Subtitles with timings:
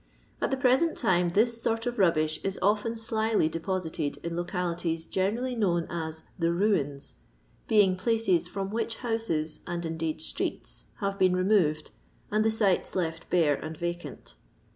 [0.41, 5.53] At the present time this sort of rubbish is often slily deposited in localities generally
[5.55, 7.13] known as" the ruins,"
[7.67, 11.91] being places from which houses, and indeed streets, have been removed,
[12.31, 14.33] and the sites left bare and vacant.